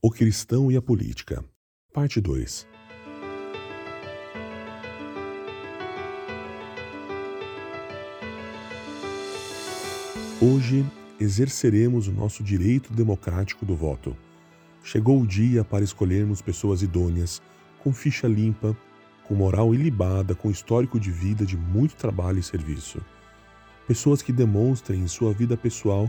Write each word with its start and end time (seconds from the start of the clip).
O 0.00 0.12
Cristão 0.12 0.70
e 0.70 0.76
a 0.76 0.80
Política, 0.80 1.44
Parte 1.92 2.20
2 2.20 2.68
Hoje 10.40 10.86
exerceremos 11.18 12.06
o 12.06 12.12
nosso 12.12 12.44
direito 12.44 12.92
democrático 12.92 13.66
do 13.66 13.74
voto. 13.74 14.16
Chegou 14.84 15.20
o 15.20 15.26
dia 15.26 15.64
para 15.64 15.82
escolhermos 15.82 16.40
pessoas 16.40 16.80
idôneas, 16.80 17.42
com 17.80 17.92
ficha 17.92 18.28
limpa, 18.28 18.76
com 19.24 19.34
moral 19.34 19.74
ilibada, 19.74 20.32
com 20.32 20.48
histórico 20.48 21.00
de 21.00 21.10
vida 21.10 21.44
de 21.44 21.56
muito 21.56 21.96
trabalho 21.96 22.38
e 22.38 22.42
serviço. 22.44 23.04
Pessoas 23.88 24.22
que 24.22 24.32
demonstrem 24.32 25.00
em 25.00 25.08
sua 25.08 25.32
vida 25.32 25.56
pessoal 25.56 26.08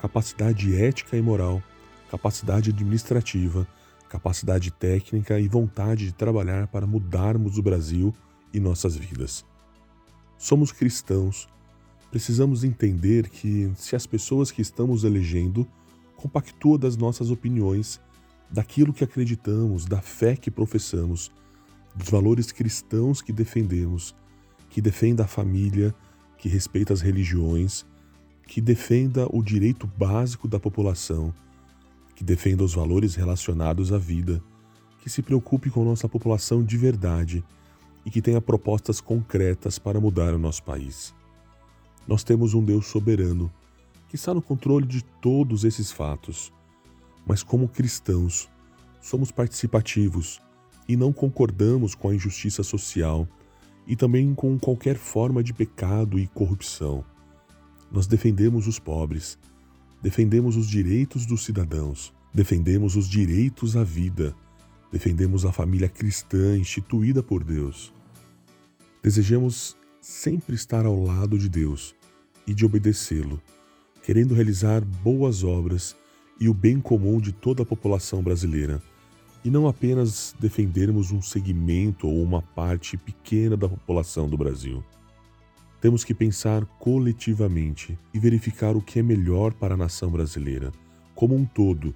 capacidade 0.00 0.74
ética 0.74 1.18
e 1.18 1.20
moral, 1.20 1.62
capacidade 2.10 2.70
administrativa, 2.70 3.66
capacidade 4.08 4.70
técnica 4.70 5.38
e 5.40 5.48
vontade 5.48 6.06
de 6.06 6.12
trabalhar 6.12 6.68
para 6.68 6.86
mudarmos 6.86 7.58
o 7.58 7.62
Brasil 7.62 8.14
e 8.52 8.60
nossas 8.60 8.96
vidas. 8.96 9.44
Somos 10.38 10.70
cristãos, 10.70 11.48
precisamos 12.10 12.64
entender 12.64 13.28
que 13.28 13.70
se 13.76 13.96
as 13.96 14.06
pessoas 14.06 14.50
que 14.50 14.62
estamos 14.62 15.04
elegendo 15.04 15.66
compactuam 16.16 16.78
das 16.78 16.96
nossas 16.96 17.30
opiniões, 17.30 18.00
daquilo 18.50 18.92
que 18.92 19.04
acreditamos, 19.04 19.84
da 19.84 20.00
fé 20.00 20.36
que 20.36 20.50
professamos, 20.50 21.32
dos 21.94 22.08
valores 22.08 22.52
cristãos 22.52 23.20
que 23.20 23.32
defendemos, 23.32 24.14
que 24.70 24.80
defenda 24.80 25.24
a 25.24 25.26
família, 25.26 25.94
que 26.38 26.48
respeita 26.48 26.92
as 26.92 27.00
religiões, 27.00 27.86
que 28.46 28.60
defenda 28.60 29.26
o 29.30 29.42
direito 29.42 29.86
básico 29.86 30.46
da 30.46 30.60
população, 30.60 31.34
que 32.16 32.24
defenda 32.24 32.64
os 32.64 32.74
valores 32.74 33.14
relacionados 33.14 33.92
à 33.92 33.98
vida, 33.98 34.42
que 35.02 35.10
se 35.10 35.22
preocupe 35.22 35.70
com 35.70 35.84
nossa 35.84 36.08
população 36.08 36.64
de 36.64 36.76
verdade 36.76 37.44
e 38.04 38.10
que 38.10 38.22
tenha 38.22 38.40
propostas 38.40 39.00
concretas 39.00 39.78
para 39.78 40.00
mudar 40.00 40.32
o 40.32 40.38
nosso 40.38 40.62
país. 40.62 41.14
Nós 42.08 42.24
temos 42.24 42.54
um 42.54 42.64
Deus 42.64 42.86
soberano 42.86 43.52
que 44.08 44.16
está 44.16 44.32
no 44.32 44.40
controle 44.40 44.86
de 44.86 45.04
todos 45.20 45.62
esses 45.62 45.92
fatos, 45.92 46.50
mas 47.26 47.42
como 47.42 47.68
cristãos, 47.68 48.48
somos 49.02 49.30
participativos 49.30 50.40
e 50.88 50.96
não 50.96 51.12
concordamos 51.12 51.94
com 51.94 52.08
a 52.08 52.14
injustiça 52.14 52.62
social 52.62 53.28
e 53.86 53.94
também 53.94 54.34
com 54.34 54.58
qualquer 54.58 54.96
forma 54.96 55.42
de 55.42 55.52
pecado 55.52 56.18
e 56.18 56.26
corrupção. 56.28 57.04
Nós 57.92 58.06
defendemos 58.06 58.66
os 58.66 58.78
pobres, 58.78 59.38
defendemos 60.06 60.56
os 60.56 60.68
direitos 60.68 61.26
dos 61.26 61.44
cidadãos, 61.44 62.14
defendemos 62.32 62.94
os 62.94 63.08
direitos 63.08 63.76
à 63.76 63.82
vida, 63.82 64.36
defendemos 64.92 65.44
a 65.44 65.50
família 65.50 65.88
cristã 65.88 66.56
instituída 66.56 67.24
por 67.24 67.42
Deus. 67.42 67.92
Desejamos 69.02 69.76
sempre 70.00 70.54
estar 70.54 70.86
ao 70.86 71.02
lado 71.02 71.36
de 71.36 71.48
Deus 71.48 71.92
e 72.46 72.54
de 72.54 72.64
obedecê-lo, 72.64 73.42
querendo 74.04 74.32
realizar 74.32 74.80
boas 74.80 75.42
obras 75.42 75.96
e 76.38 76.48
o 76.48 76.54
bem 76.54 76.80
comum 76.80 77.20
de 77.20 77.32
toda 77.32 77.64
a 77.64 77.66
população 77.66 78.22
brasileira, 78.22 78.80
e 79.44 79.50
não 79.50 79.66
apenas 79.66 80.36
defendermos 80.38 81.10
um 81.10 81.20
segmento 81.20 82.06
ou 82.06 82.22
uma 82.22 82.42
parte 82.42 82.96
pequena 82.96 83.56
da 83.56 83.68
população 83.68 84.28
do 84.28 84.36
Brasil. 84.36 84.84
Temos 85.80 86.04
que 86.04 86.14
pensar 86.14 86.64
coletivamente 86.78 87.98
e 88.12 88.18
verificar 88.18 88.76
o 88.76 88.82
que 88.82 88.98
é 88.98 89.02
melhor 89.02 89.52
para 89.52 89.74
a 89.74 89.76
nação 89.76 90.10
brasileira, 90.10 90.72
como 91.14 91.34
um 91.34 91.44
todo, 91.44 91.94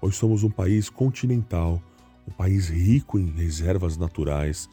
pois 0.00 0.16
somos 0.16 0.42
um 0.42 0.50
país 0.50 0.90
continental, 0.90 1.82
um 2.26 2.32
país 2.32 2.68
rico 2.68 3.18
em 3.18 3.30
reservas 3.30 3.96
naturais, 3.96 4.68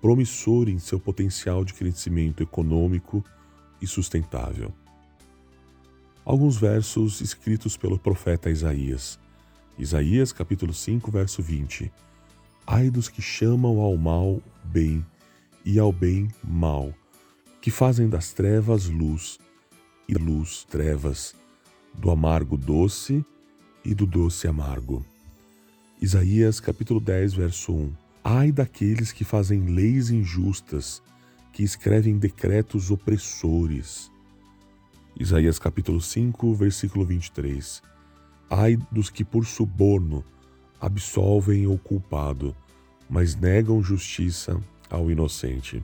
promissor 0.00 0.68
em 0.68 0.78
seu 0.78 1.00
potencial 1.00 1.64
de 1.64 1.74
crescimento 1.74 2.42
econômico 2.42 3.24
e 3.80 3.86
sustentável. 3.86 4.72
Alguns 6.24 6.56
versos 6.56 7.20
escritos 7.20 7.76
pelo 7.76 7.98
profeta 7.98 8.50
Isaías. 8.50 9.18
Isaías 9.78 10.32
capítulo 10.32 10.74
5, 10.74 11.10
verso 11.10 11.42
20. 11.42 11.90
Ai 12.66 12.90
dos 12.90 13.08
que 13.08 13.22
chamam 13.22 13.80
ao 13.80 13.96
mal 13.96 14.42
bem 14.64 15.04
e 15.64 15.78
ao 15.78 15.92
bem 15.92 16.28
mal, 16.42 16.92
que 17.66 17.70
fazem 17.72 18.08
das 18.08 18.32
trevas 18.32 18.86
luz 18.86 19.40
e 20.08 20.14
luz 20.14 20.62
trevas, 20.70 21.34
do 21.92 22.12
amargo 22.12 22.56
doce 22.56 23.26
e 23.84 23.92
do 23.92 24.06
doce 24.06 24.46
amargo. 24.46 25.04
Isaías 26.00 26.60
capítulo 26.60 27.00
10, 27.00 27.34
verso 27.34 27.72
1. 27.72 27.92
Ai 28.22 28.52
daqueles 28.52 29.10
que 29.10 29.24
fazem 29.24 29.66
leis 29.66 30.10
injustas, 30.10 31.02
que 31.52 31.64
escrevem 31.64 32.16
decretos 32.18 32.92
opressores. 32.92 34.12
Isaías 35.18 35.58
capítulo 35.58 36.00
5, 36.00 36.54
versículo 36.54 37.04
23. 37.04 37.82
Ai 38.48 38.78
dos 38.92 39.10
que 39.10 39.24
por 39.24 39.44
suborno 39.44 40.24
absolvem 40.80 41.66
o 41.66 41.76
culpado, 41.76 42.54
mas 43.10 43.34
negam 43.34 43.82
justiça 43.82 44.56
ao 44.88 45.10
inocente. 45.10 45.82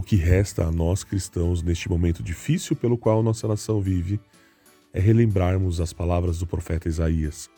O 0.00 0.02
que 0.02 0.16
resta 0.16 0.64
a 0.64 0.72
nós 0.72 1.04
cristãos 1.04 1.62
neste 1.62 1.86
momento 1.86 2.22
difícil 2.22 2.74
pelo 2.74 2.96
qual 2.96 3.22
nossa 3.22 3.46
nação 3.46 3.82
vive 3.82 4.18
é 4.94 4.98
relembrarmos 4.98 5.78
as 5.78 5.92
palavras 5.92 6.38
do 6.38 6.46
profeta 6.46 6.88
Isaías 6.88 7.50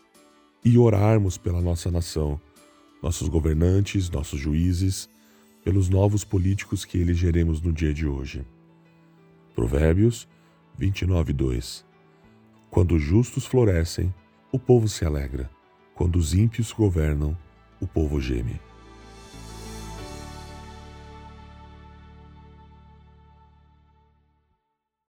e 0.64 0.76
orarmos 0.76 1.38
pela 1.38 1.62
nossa 1.62 1.88
nação, 1.88 2.40
nossos 3.00 3.28
governantes, 3.28 4.10
nossos 4.10 4.40
juízes, 4.40 5.08
pelos 5.62 5.88
novos 5.88 6.24
políticos 6.24 6.84
que 6.84 6.98
elegeremos 6.98 7.62
no 7.62 7.72
dia 7.72 7.94
de 7.94 8.08
hoje. 8.08 8.44
Provérbios 9.54 10.26
29, 10.76 11.32
2 11.32 11.84
Quando 12.68 12.96
os 12.96 13.02
justos 13.02 13.46
florescem, 13.46 14.12
o 14.50 14.58
povo 14.58 14.88
se 14.88 15.04
alegra. 15.04 15.48
Quando 15.94 16.16
os 16.16 16.34
ímpios 16.34 16.72
governam, 16.72 17.38
o 17.80 17.86
povo 17.86 18.20
geme. 18.20 18.58